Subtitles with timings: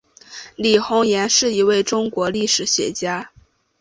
[0.55, 3.29] 李洪岩是一位中国历史学家。